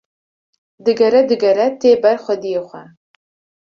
digere 0.83 1.19
digere 1.29 1.65
tê 1.79 1.91
ber 2.03 2.17
xwediyê 2.25 2.61
xwe 2.67 2.83